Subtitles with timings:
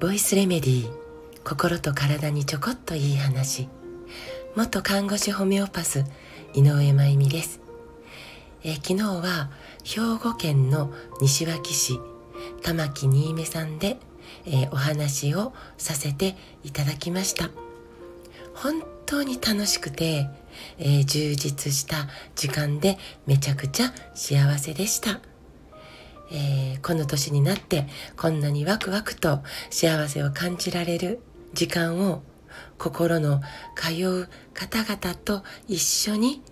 [0.00, 0.92] ボイスレメディー
[1.44, 3.68] 心と体にちょこっといい話。
[4.56, 6.04] 元看護師ホメオパス
[6.54, 7.60] 井上真由美です、
[8.64, 9.52] え昨日は
[9.84, 12.00] 兵庫県の西脇市
[12.64, 13.96] 玉木新芽さんで、
[14.44, 16.34] えお話をさせて
[16.64, 17.48] いただきました。
[18.54, 20.26] 本当に楽しくて、
[20.78, 25.20] え、充実した時間でめちゃくちゃ幸せでした。
[26.32, 27.86] えー、この年になって
[28.16, 29.40] こんなにワクワクと
[29.70, 31.20] 幸せを感じられる
[31.52, 32.22] 時間を
[32.78, 33.42] 心の
[33.76, 36.42] 通う方々と一緒に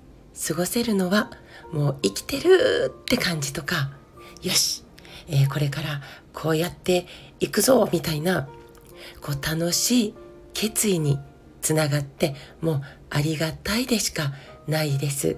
[0.47, 1.31] 過ごせるのは
[1.73, 3.91] もう生きてるって感じとか
[4.43, 4.85] よし、
[5.29, 6.01] えー、これから
[6.33, 7.07] こうやって
[7.41, 8.49] いくぞみたいな
[9.21, 10.15] こう楽しい
[10.53, 11.19] 決意に
[11.63, 14.33] つながってもうありがたいでしか
[14.67, 15.37] ないです、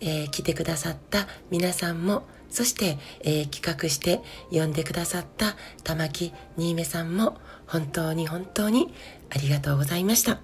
[0.00, 2.24] えー、来てくださった皆さんも
[2.54, 4.20] そして、えー、企画して
[4.52, 8.94] 呼んでくださった玉木新芽さんも本当に本当に
[9.30, 10.38] ありがとうございました。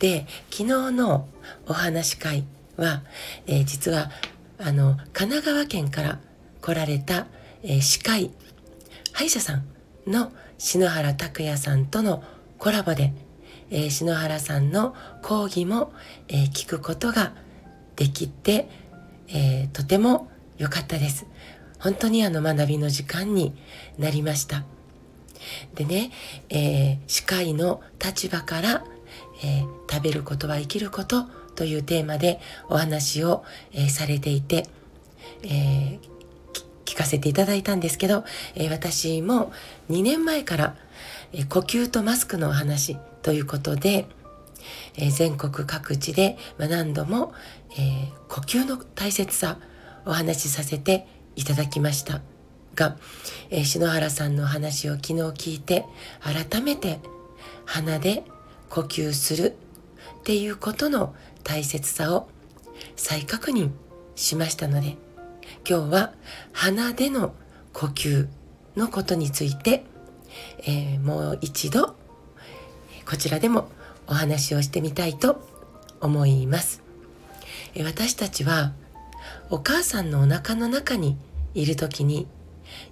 [0.00, 1.28] で、昨日の
[1.68, 2.44] お話会
[2.76, 3.04] は、
[3.46, 4.10] えー、実は
[4.58, 6.18] あの神奈川県から
[6.60, 7.28] 来られた、
[7.62, 8.32] えー、歯科医
[9.12, 9.64] 歯医者さん
[10.08, 12.24] の篠原拓也さんとの
[12.58, 13.12] コラボで、
[13.70, 15.92] えー、篠原さんの講義も、
[16.26, 17.32] えー、聞くことが
[17.94, 18.68] できて、
[19.28, 21.26] えー、とても良かったです。
[21.78, 23.54] 本当にあの学びの時間に
[23.98, 24.64] なりました。
[25.74, 26.12] でね、
[26.48, 28.84] えー、歯科医の立場から、
[29.42, 31.24] えー、食べることは生きること
[31.56, 34.68] というテーマでお話を、えー、されていて、
[35.44, 35.98] え
[36.84, 39.52] 聞かせていただいたんですけど、え私も
[39.90, 40.76] 2年前から、
[41.32, 44.06] え呼吸とマスクのお話ということで、
[44.96, 47.32] え全国各地で、ま何度も、
[47.78, 49.58] え呼吸の大切さ
[50.06, 52.20] お話しさせていただきました
[52.74, 52.96] が、
[53.50, 55.84] えー、篠原さんの話を昨日聞いて
[56.20, 57.00] 改めて
[57.64, 58.24] 鼻で
[58.70, 59.56] 呼吸する
[60.20, 62.28] っていうことの大切さを
[62.96, 63.70] 再確認
[64.14, 64.96] しましたので
[65.68, 66.12] 今日は
[66.52, 67.34] 鼻での
[67.72, 68.28] 呼吸
[68.76, 69.84] のことについて、
[70.66, 71.96] えー、もう一度
[73.08, 73.68] こちらでも
[74.06, 75.46] お話をしてみたいと
[76.00, 76.82] 思います。
[77.84, 78.72] 私たちは
[79.50, 81.16] お母さんのお腹の中に
[81.54, 82.26] いる時に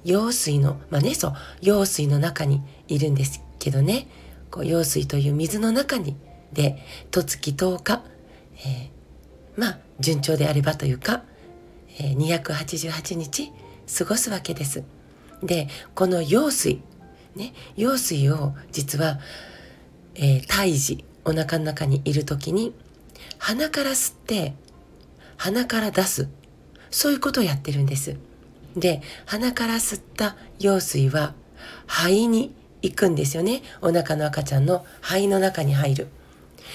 [0.04, 4.08] 羊水のまあねそう羊水の中にいるんですけどね
[4.50, 6.16] こう羊水という水の中に
[6.52, 8.02] で十月10日、
[8.64, 11.22] えー、まあ順調であればというか、
[11.98, 13.52] えー、288日
[13.98, 14.84] 過ごすわけです。
[15.42, 16.82] でこの羊水
[17.36, 19.18] ね羊水を実は、
[20.14, 22.74] えー、胎児お腹の中にいる時に
[23.38, 24.54] 鼻から吸って
[25.40, 26.28] 鼻から出す。
[26.90, 28.18] そういうことをやってるんです。
[28.76, 31.32] で、鼻から吸った羊水は
[31.86, 33.62] 肺に行くんですよね。
[33.80, 36.08] お腹の赤ちゃんの肺の中に入る。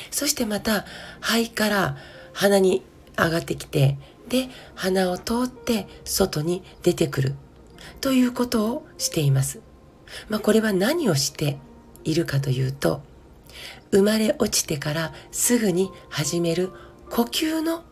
[0.09, 0.83] そしてまた
[1.21, 1.97] 肺から
[2.33, 2.81] 鼻に
[3.15, 3.99] 上がってきて、
[4.29, 7.35] で、鼻を通って外に出てくる。
[8.01, 9.61] ということをしています。
[10.27, 11.59] まあこれは何をして
[12.03, 13.03] いるかというと、
[13.91, 16.71] 生まれ落ちてからすぐに始める
[17.11, 17.83] 呼吸の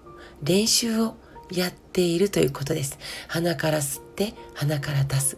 [0.41, 1.15] 練習を
[1.51, 2.97] やっているということです。
[3.27, 5.37] 鼻から吸って鼻から出す。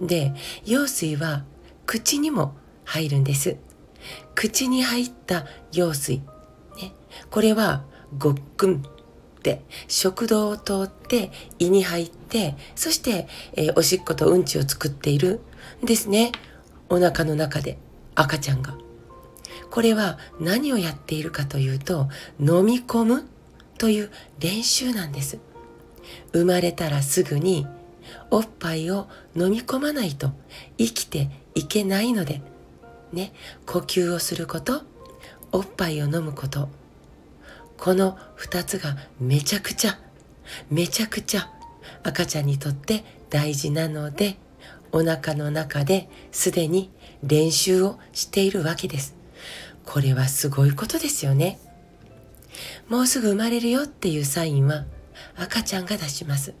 [0.00, 0.32] で、
[0.64, 1.44] 羊水は
[1.86, 2.54] 口にも
[2.84, 3.56] 入るんです。
[4.34, 6.16] 口に入った羊水。
[6.80, 6.94] ね、
[7.30, 7.84] これは
[8.16, 8.82] ごっくん
[9.38, 15.40] って食道を通って胃に入ってそして、えー、おしっことうんちを作っている
[15.82, 16.32] んですね
[16.88, 17.78] お腹の中で
[18.14, 18.76] 赤ちゃんが
[19.70, 22.08] これは何をやっているかというと
[22.40, 23.28] 飲み込む
[23.78, 25.38] という練習なんです。
[26.32, 27.66] 生まれたらすぐに
[28.30, 30.32] おっぱいを飲み込まないと
[30.76, 32.42] 生きていけないので、
[33.12, 33.32] ね、
[33.66, 34.82] 呼吸をすること、
[35.52, 36.68] おっぱいを飲むこと、
[37.78, 39.98] この二つがめちゃくちゃ、
[40.70, 41.50] めちゃくちゃ
[42.02, 44.36] 赤ちゃんにとって大事なので、
[44.92, 46.90] お腹の中ですでに
[47.22, 49.14] 練習をしているわけです。
[49.84, 51.58] これはすごいことですよね。
[52.88, 54.84] もうすぐ生まれるよっていうサインは
[55.36, 56.54] 赤ちゃんが出します。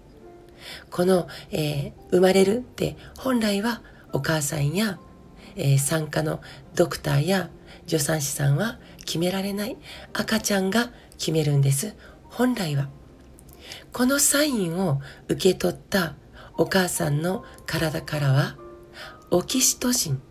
[0.90, 4.98] この、えー、生まれるって本来はお母さんや、
[5.56, 6.40] えー、産科の
[6.74, 7.50] ドクターや
[7.86, 9.76] 助産師さんは決められない
[10.12, 11.94] 赤ちゃんが決めるんです。
[12.24, 12.88] 本来は。
[13.92, 16.14] このサインを受け取った
[16.56, 18.56] お母さんの体からは
[19.30, 20.22] オキシトシン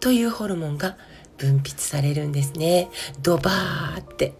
[0.00, 0.96] というホルモンが
[1.36, 2.88] 分泌されるんですね。
[3.22, 4.34] ドバーって。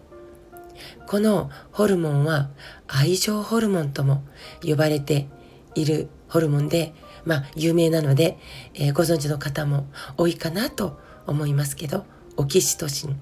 [1.07, 2.49] このホルモンは
[2.87, 4.23] 愛情ホルモンとも
[4.63, 5.27] 呼ばれて
[5.75, 6.93] いるホルモンで、
[7.25, 8.37] まあ、有名なので、
[8.73, 9.87] えー、ご存知の方も
[10.17, 12.05] 多いかなと思いますけど
[12.37, 13.19] オキシトシン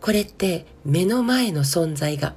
[0.00, 2.34] これって目の前の存在が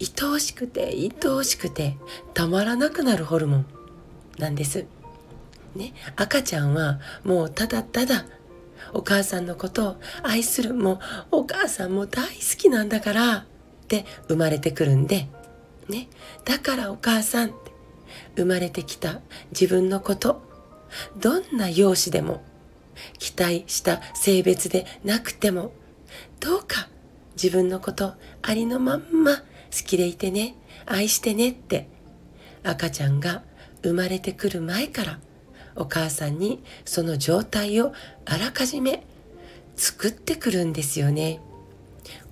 [0.00, 1.96] 愛おしくて愛おしくて
[2.34, 3.66] たまらなくなるホルモン
[4.38, 4.86] なんです。
[5.74, 8.26] ね、赤ちゃんはもうただただ
[8.92, 10.74] お母さんのことを愛する。
[10.74, 10.98] もう
[11.38, 13.44] お母さんも大好きなんだからっ
[13.88, 15.28] て生まれてくるんで、
[15.88, 16.08] ね、
[16.44, 17.72] だからお母さんって
[18.36, 20.42] 生まれてきた自分のこと
[21.18, 22.42] どんな容姿でも
[23.18, 25.72] 期待した性別でなくても
[26.40, 26.88] どうか
[27.34, 29.42] 自分のことありのまんま好
[29.86, 30.54] きでいてね
[30.86, 31.88] 愛してねって
[32.62, 33.42] 赤ちゃんが
[33.82, 35.18] 生まれてくる前から
[35.80, 37.94] お母さんにその状態を
[38.26, 39.02] あらかじめ
[39.76, 41.40] 作ってくるんですよね。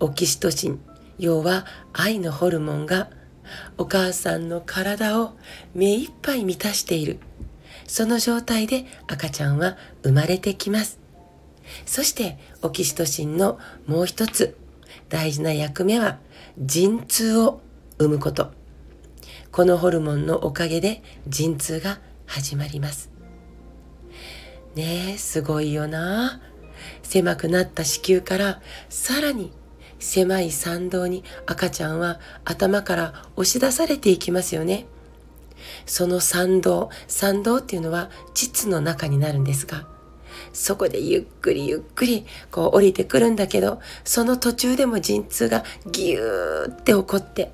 [0.00, 0.80] オキシトシン、
[1.18, 1.64] 要は
[1.94, 3.08] 愛のホルモンが
[3.78, 5.32] お母さんの体を
[5.74, 7.20] 目いっぱい満たしている。
[7.86, 10.98] その状態で赤ちゃんは生まれてきます。
[11.86, 14.58] そしてオキシトシンのもう一つ
[15.08, 16.18] 大事な役目は
[16.58, 17.62] 陣痛を
[17.98, 18.52] 生むこと。
[19.52, 23.17] このホルモンのおかげで陣痛が始まります。
[24.74, 26.40] ねえ、すごいよな。
[27.02, 29.52] 狭くなった子宮からさらに
[29.98, 34.86] 狭い参道に赤ちゃんは頭から押し出されていきますよね。
[35.86, 39.86] その参道、参道っていうのは膣の中になるんですが、
[40.52, 47.52] そこでゆっくりゆっくりこう降りてくるんだけど、その途中でも陣痛がギューって起こって、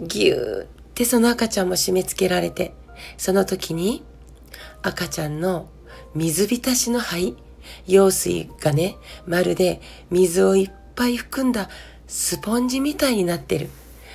[0.00, 2.74] ギューってその赤ちゃんも締め付けられて、
[3.16, 4.04] その時に
[4.82, 5.68] 赤ちゃんの
[6.14, 7.36] 水浸しの肺、
[7.86, 9.80] 用水がね、まるで
[10.10, 11.68] 水をいっぱい含んだ
[12.06, 13.70] スポンジみたいになってる。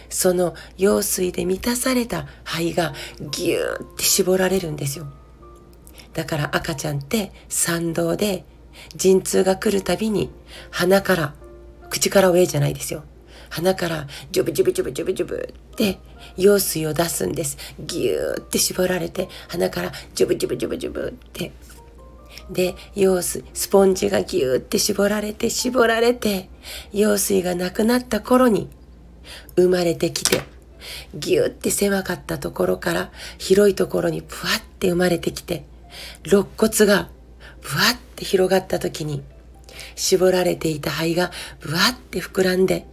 [0.09, 2.93] その用水で満たされた肺が
[3.31, 5.07] ギューって絞られるんですよ。
[6.13, 8.45] だから赤ちゃんって産道で
[8.95, 10.29] 陣痛が来るたびに
[10.71, 11.33] 鼻から、
[11.89, 13.03] 口から上じゃないですよ。
[13.49, 15.99] 鼻からジュブジュブジュブジュブジュブって
[16.35, 17.57] 用水を出すんです。
[17.79, 21.51] ギューって絞られて鼻からジュブジュブジュブジュブって
[22.49, 26.49] で、用水、スポンジがギューって絞られて絞られて、
[26.93, 28.69] 用水がなくなった頃に
[29.55, 30.41] 生まれてきて、
[31.13, 35.65] ギューって狭かったところから広いところにブワって生まれてきて、
[36.25, 37.09] 肋骨が
[37.61, 39.23] ブワって広がった時に、
[39.95, 42.85] 絞られていた肺がブワって膨らんで、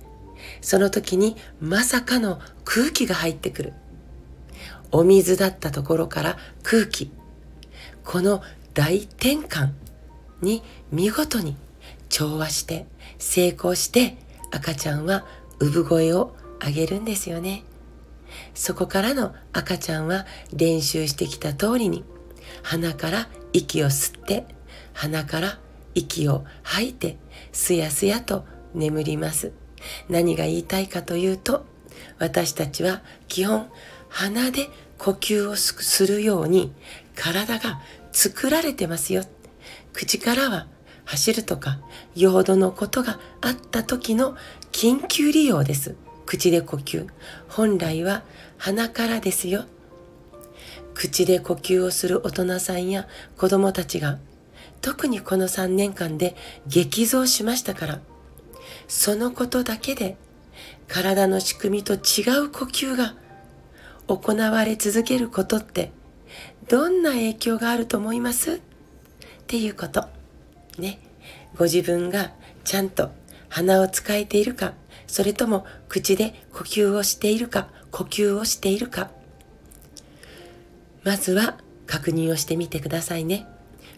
[0.61, 3.73] その時にまさかの空気が入ってくる。
[4.91, 7.11] お水だったところから空気。
[8.05, 8.43] この
[8.75, 9.71] 大転換
[10.43, 11.57] に見事に
[12.09, 12.87] 調和して
[13.19, 14.17] 成功して
[14.51, 15.25] 赤ちゃんは
[15.61, 16.35] 産声を
[16.65, 17.65] 上げるんですよね。
[18.55, 22.05] そこからの赤ちゃんは練習してきた通りに
[22.63, 24.47] 鼻から息を吸って
[24.93, 25.59] 鼻から
[25.95, 27.17] 息を吐いて
[27.53, 28.45] すやすやと
[28.75, 29.53] 眠ります。
[30.09, 31.65] 何が言いたいかというと
[32.19, 33.69] 私たちは基本
[34.09, 34.69] 鼻で
[34.99, 36.73] 呼吸をするように
[37.15, 37.81] 体が
[38.15, 39.25] 作られてますよ。
[39.93, 40.69] 口からは
[41.05, 41.81] 走るとか、
[42.15, 44.37] 用土のことがあった時の
[44.73, 45.97] 緊急利用です。
[46.25, 47.07] 口で呼吸。
[47.49, 48.23] 本来は
[48.57, 49.65] 鼻からですよ。
[50.95, 54.19] 口で呼吸をする大人さんや子供たちが
[54.81, 56.37] 特にこの3年間で
[56.69, 58.01] 激増しましたから、
[58.87, 60.17] そのことだけで
[60.87, 61.97] 体の仕組みと違
[62.39, 63.17] う呼吸が
[64.07, 65.91] 行われ続けることって
[66.69, 68.55] どんな影響があると思います？
[68.55, 68.61] っ
[69.47, 70.09] ていうこと。
[70.79, 71.01] ね。
[71.57, 72.33] ご自分が
[72.65, 73.11] ちゃんと
[73.49, 74.75] 鼻を使えているか、
[75.07, 79.11] それとも口で呼吸をしているか、呼吸をしているか。
[81.05, 83.47] まずは確認をしてみてくださいね。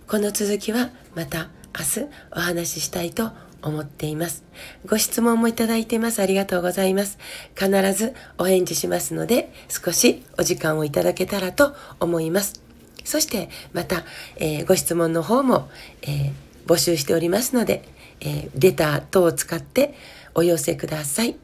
[0.06, 3.32] この続きはまた明日お話ししたいと思
[3.62, 4.44] 思っています。
[4.86, 6.20] ご質問もいただいてます。
[6.20, 7.18] ありがとうございます。
[7.54, 12.62] 必ずお返事しますので、少しお時間をいただけたらと思います。
[13.04, 14.04] そしてまた、
[14.36, 15.68] えー、ご質問の方も、
[16.02, 16.32] えー、
[16.66, 17.88] 募集しておりますので、
[18.20, 19.94] えー、レター等を使って
[20.34, 21.36] お寄せください。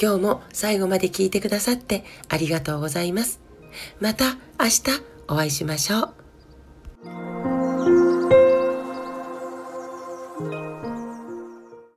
[0.00, 3.40] 今日も最後まで聞いてくださってありがとうございます。
[4.00, 4.82] また明日
[5.28, 6.27] お会いしましょう。